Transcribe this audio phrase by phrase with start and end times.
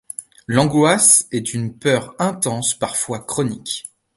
[0.47, 3.83] L'angoisse est une peur intense, parfois chronique.